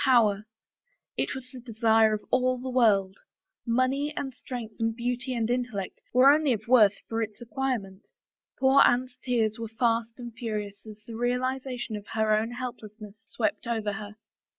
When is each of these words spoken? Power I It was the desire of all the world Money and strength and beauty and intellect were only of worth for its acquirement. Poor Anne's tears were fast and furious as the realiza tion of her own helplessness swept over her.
Power 0.03 0.45
I 0.45 0.47
It 1.21 1.35
was 1.35 1.51
the 1.51 1.59
desire 1.59 2.15
of 2.15 2.25
all 2.31 2.57
the 2.57 2.71
world 2.71 3.17
Money 3.67 4.11
and 4.17 4.33
strength 4.33 4.73
and 4.79 4.95
beauty 4.95 5.35
and 5.35 5.47
intellect 5.47 6.01
were 6.11 6.31
only 6.31 6.53
of 6.53 6.67
worth 6.67 6.95
for 7.07 7.21
its 7.21 7.39
acquirement. 7.39 8.07
Poor 8.57 8.81
Anne's 8.83 9.15
tears 9.23 9.59
were 9.59 9.67
fast 9.69 10.19
and 10.19 10.33
furious 10.33 10.87
as 10.87 11.03
the 11.05 11.13
realiza 11.13 11.77
tion 11.81 11.95
of 11.97 12.07
her 12.13 12.35
own 12.35 12.49
helplessness 12.49 13.21
swept 13.27 13.67
over 13.67 13.93
her. 13.93 14.15